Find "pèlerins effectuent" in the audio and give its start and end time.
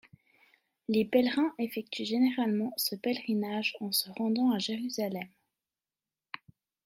1.05-2.05